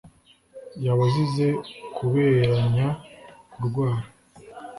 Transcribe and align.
yaba 0.85 1.03
azize 1.09 1.47
kuberanya 1.95 2.87
(kurwara) 3.51 4.07